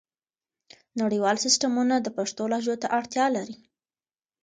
[1.01, 3.57] نړیوال سیسټمونه د پښتو لهجو ته اړتیا لري.